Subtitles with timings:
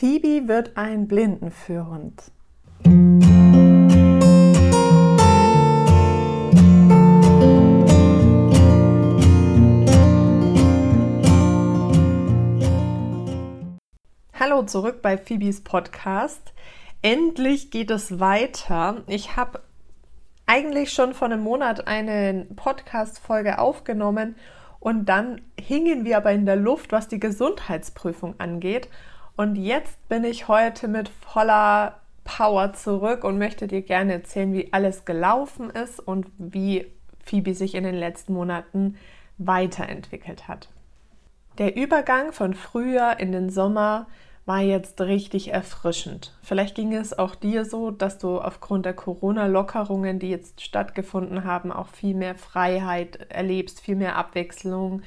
[0.00, 2.32] Phoebe wird ein Blindenführend.
[14.32, 16.54] Hallo zurück bei Phoebes Podcast.
[17.02, 19.02] Endlich geht es weiter.
[19.06, 19.60] Ich habe
[20.46, 24.36] eigentlich schon vor einem Monat eine Podcast-Folge aufgenommen
[24.78, 28.88] und dann hingen wir aber in der Luft, was die Gesundheitsprüfung angeht.
[29.40, 34.70] Und jetzt bin ich heute mit voller Power zurück und möchte dir gerne erzählen, wie
[34.74, 36.84] alles gelaufen ist und wie
[37.24, 38.98] Phoebe sich in den letzten Monaten
[39.38, 40.68] weiterentwickelt hat.
[41.56, 44.08] Der Übergang von Frühjahr in den Sommer
[44.44, 46.36] war jetzt richtig erfrischend.
[46.42, 51.72] Vielleicht ging es auch dir so, dass du aufgrund der Corona-Lockerungen, die jetzt stattgefunden haben,
[51.72, 55.00] auch viel mehr Freiheit erlebst, viel mehr Abwechslung.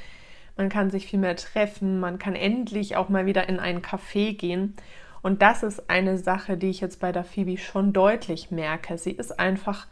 [0.55, 4.35] Man kann sich viel mehr treffen, man kann endlich auch mal wieder in einen Café
[4.37, 4.75] gehen.
[5.21, 8.97] Und das ist eine Sache, die ich jetzt bei der Phoebe schon deutlich merke.
[8.97, 9.87] Sie ist einfach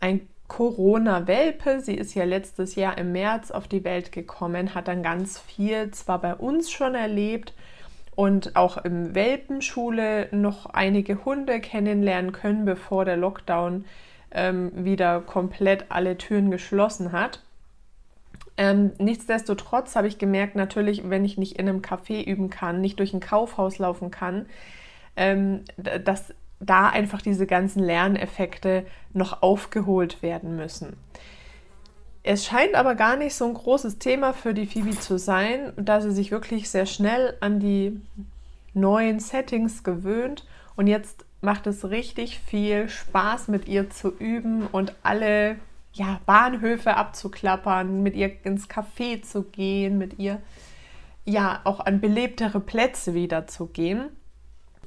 [0.00, 1.80] ein Corona-Welpe.
[1.80, 5.90] Sie ist ja letztes Jahr im März auf die Welt gekommen, hat dann ganz viel
[5.90, 7.54] zwar bei uns schon erlebt,
[8.14, 13.84] und auch im Welpenschule noch einige Hunde kennenlernen können, bevor der Lockdown
[14.30, 17.40] ähm, wieder komplett alle Türen geschlossen hat.
[18.62, 23.00] Ähm, nichtsdestotrotz habe ich gemerkt, natürlich, wenn ich nicht in einem Café üben kann, nicht
[23.00, 24.46] durch ein Kaufhaus laufen kann,
[25.16, 30.96] ähm, dass da einfach diese ganzen Lerneffekte noch aufgeholt werden müssen.
[32.22, 36.00] Es scheint aber gar nicht so ein großes Thema für die Phoebe zu sein, da
[36.00, 38.00] sie sich wirklich sehr schnell an die
[38.74, 44.94] neuen Settings gewöhnt und jetzt macht es richtig viel Spaß mit ihr zu üben und
[45.02, 45.56] alle
[45.92, 50.40] ja, Bahnhöfe abzuklappern, mit ihr ins Café zu gehen, mit ihr
[51.24, 54.08] ja auch an belebtere Plätze wieder zu gehen.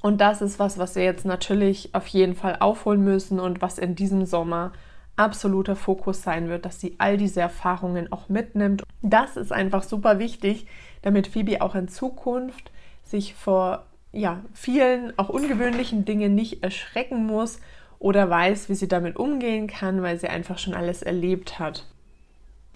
[0.01, 3.77] Und das ist was, was wir jetzt natürlich auf jeden Fall aufholen müssen und was
[3.77, 4.71] in diesem Sommer
[5.15, 8.83] absoluter Fokus sein wird, dass sie all diese Erfahrungen auch mitnimmt.
[9.01, 10.67] Das ist einfach super wichtig,
[11.01, 12.71] damit Phoebe auch in Zukunft
[13.03, 17.59] sich vor ja, vielen auch ungewöhnlichen Dingen nicht erschrecken muss
[17.99, 21.85] oder weiß, wie sie damit umgehen kann, weil sie einfach schon alles erlebt hat.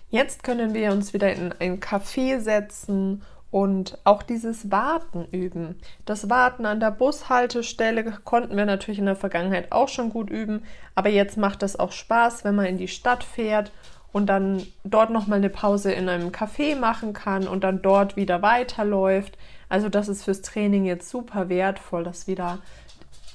[0.10, 3.22] Jetzt können wir uns wieder in ein Café setzen
[3.52, 5.80] und auch dieses Warten üben.
[6.06, 10.64] Das Warten an der Bushaltestelle konnten wir natürlich in der Vergangenheit auch schon gut üben,
[10.96, 13.72] aber jetzt macht es auch Spaß, wenn man in die Stadt fährt
[14.12, 18.42] und dann dort nochmal eine Pause in einem Café machen kann und dann dort wieder
[18.42, 19.38] weiterläuft.
[19.68, 22.60] Also das ist fürs Training jetzt super wertvoll, dass wieder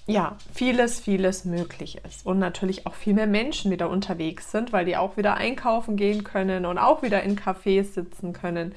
[0.07, 2.27] ja, vieles, vieles möglich ist.
[2.27, 6.25] Und natürlich auch viel mehr Menschen wieder unterwegs sind, weil die auch wieder einkaufen gehen
[6.25, 8.75] können und auch wieder in Cafés sitzen können.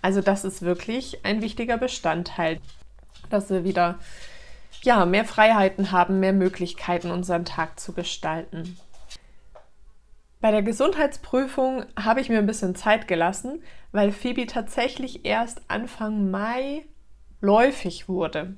[0.00, 2.58] Also das ist wirklich ein wichtiger Bestandteil,
[3.28, 3.98] dass wir wieder
[4.82, 8.76] ja, mehr Freiheiten haben, mehr Möglichkeiten, unseren Tag zu gestalten.
[10.40, 13.62] Bei der Gesundheitsprüfung habe ich mir ein bisschen Zeit gelassen,
[13.92, 16.84] weil Phoebe tatsächlich erst Anfang Mai
[17.40, 18.56] läufig wurde.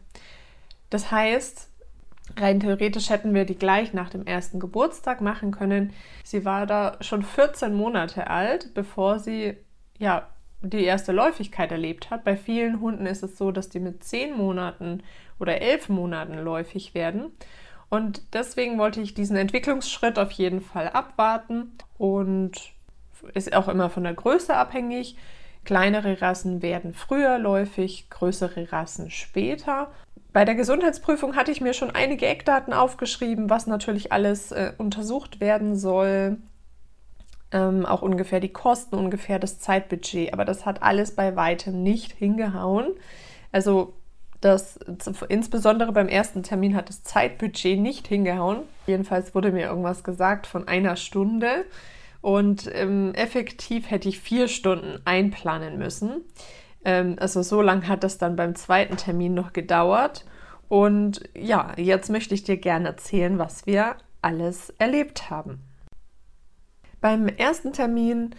[0.88, 1.68] Das heißt,
[2.36, 5.92] rein theoretisch hätten wir die gleich nach dem ersten Geburtstag machen können.
[6.24, 9.56] Sie war da schon 14 Monate alt, bevor sie
[9.98, 10.28] ja
[10.62, 12.24] die erste Läufigkeit erlebt hat.
[12.24, 15.02] Bei vielen Hunden ist es so, dass die mit zehn Monaten
[15.38, 17.32] oder elf Monaten läufig werden.
[17.90, 22.72] Und deswegen wollte ich diesen Entwicklungsschritt auf jeden Fall abwarten und
[23.34, 25.16] ist auch immer von der Größe abhängig.
[25.64, 29.90] Kleinere Rassen werden früher läufig, größere Rassen später.
[30.34, 35.38] Bei der Gesundheitsprüfung hatte ich mir schon einige Eckdaten aufgeschrieben, was natürlich alles äh, untersucht
[35.38, 36.38] werden soll,
[37.52, 40.32] ähm, auch ungefähr die Kosten, ungefähr das Zeitbudget.
[40.32, 42.88] Aber das hat alles bei weitem nicht hingehauen.
[43.52, 43.94] Also
[44.40, 44.76] das,
[45.28, 48.64] insbesondere beim ersten Termin hat das Zeitbudget nicht hingehauen.
[48.88, 51.64] Jedenfalls wurde mir irgendwas gesagt von einer Stunde.
[52.22, 56.22] Und ähm, effektiv hätte ich vier Stunden einplanen müssen.
[56.84, 60.24] Ähm, also so lange hat das dann beim zweiten Termin noch gedauert.
[60.68, 65.60] Und ja, jetzt möchte ich dir gerne erzählen, was wir alles erlebt haben.
[67.00, 68.34] Beim ersten Termin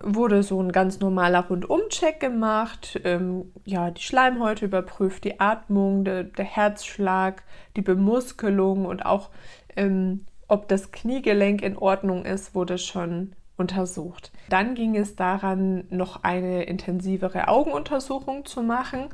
[0.00, 3.00] wurde so ein ganz normaler Rundumcheck gemacht.
[3.04, 7.42] Ähm, ja, die Schleimhäute überprüft, die Atmung, de, der Herzschlag,
[7.76, 9.30] die Bemuskelung und auch
[9.76, 14.32] ähm, ob das Kniegelenk in Ordnung ist, wurde schon untersucht.
[14.48, 19.08] Dann ging es daran, noch eine intensivere Augenuntersuchung zu machen.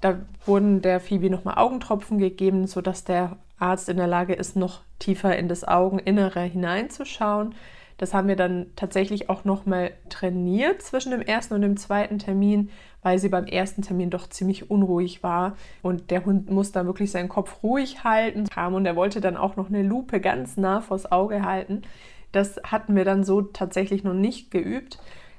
[0.00, 4.82] Da wurden der Phoebe nochmal Augentropfen gegeben, sodass der Arzt in der Lage ist, noch
[4.98, 7.54] tiefer in das Augeninnere hineinzuschauen.
[7.98, 12.68] Das haben wir dann tatsächlich auch nochmal trainiert zwischen dem ersten und dem zweiten Termin,
[13.02, 15.56] weil sie beim ersten Termin doch ziemlich unruhig war.
[15.80, 19.38] Und der Hund muss da wirklich seinen Kopf ruhig halten, kam und er wollte dann
[19.38, 21.82] auch noch eine Lupe ganz nah vors Auge halten.
[22.32, 24.98] Das hatten wir dann so tatsächlich noch nicht geübt.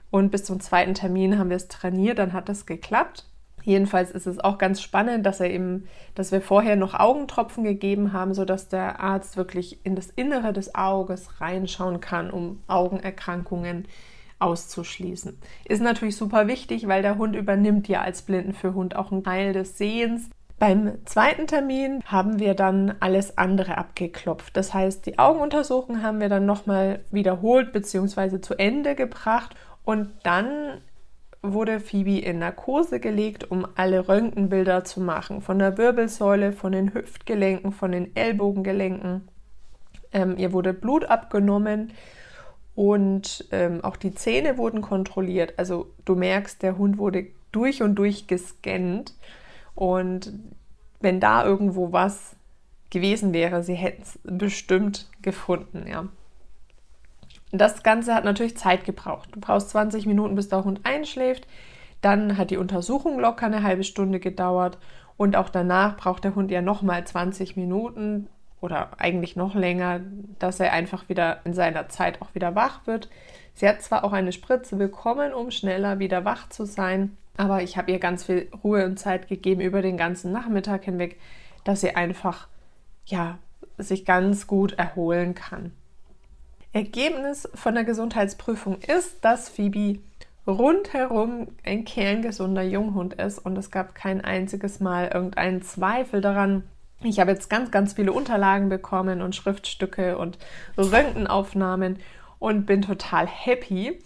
[0.10, 3.26] Und bis zum zweiten Termin haben wir es trainiert, dann hat das geklappt.
[3.64, 8.14] Jedenfalls ist es auch ganz spannend, dass er eben, dass wir vorher noch Augentropfen gegeben
[8.14, 13.86] haben, sodass der Arzt wirklich in das Innere des Auges reinschauen kann, um Augenerkrankungen
[14.40, 15.38] auszuschließen.
[15.66, 19.26] Ist natürlich super wichtig, weil der Hund übernimmt ja als Blinden für Hund auch einen
[19.26, 20.30] Teil des Sehens.
[20.60, 24.58] Beim zweiten Termin haben wir dann alles andere abgeklopft.
[24.58, 28.42] Das heißt, die Augenuntersuchung haben wir dann nochmal wiederholt bzw.
[28.42, 30.82] zu Ende gebracht und dann
[31.44, 35.42] wurde Phoebe in Narkose gelegt, um alle Röntgenbilder zu machen.
[35.42, 39.28] Von der Wirbelsäule, von den Hüftgelenken, von den Ellbogengelenken.
[40.12, 41.94] Ähm, ihr wurde Blut abgenommen
[42.74, 45.54] und ähm, auch die Zähne wurden kontrolliert.
[45.58, 49.14] Also du merkst, der Hund wurde durch und durch gescannt.
[49.78, 50.34] Und
[51.02, 52.36] wenn da irgendwo was
[52.90, 56.08] gewesen wäre, sie hätten es bestimmt gefunden, ja.
[57.52, 59.30] Das Ganze hat natürlich Zeit gebraucht.
[59.34, 61.48] Du brauchst 20 Minuten, bis der Hund einschläft.
[62.02, 64.80] Dann hat die Untersuchung locker eine halbe Stunde gedauert.
[65.16, 68.28] Und auch danach braucht der Hund ja nochmal 20 Minuten
[68.60, 70.02] oder eigentlich noch länger,
[70.40, 73.10] dass er einfach wieder in seiner Zeit auch wieder wach wird.
[73.54, 77.78] Sie hat zwar auch eine Spritze bekommen, um schneller wieder wach zu sein, aber ich
[77.78, 81.20] habe ihr ganz viel Ruhe und Zeit gegeben über den ganzen Nachmittag hinweg,
[81.64, 82.48] dass sie einfach
[83.06, 83.38] ja
[83.78, 85.72] sich ganz gut erholen kann.
[86.74, 90.00] Ergebnis von der Gesundheitsprüfung ist, dass Phoebe
[90.48, 96.64] rundherum ein kerngesunder Junghund ist und es gab kein einziges Mal irgendeinen Zweifel daran.
[97.04, 100.38] Ich habe jetzt ganz, ganz viele Unterlagen bekommen und Schriftstücke und
[100.78, 102.00] Röntgenaufnahmen
[102.40, 104.00] und bin total happy.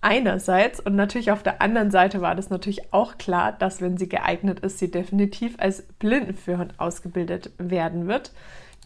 [0.00, 4.08] Einerseits und natürlich auf der anderen Seite war das natürlich auch klar, dass wenn sie
[4.08, 8.32] geeignet ist, sie definitiv als Blindenführhund ausgebildet werden wird.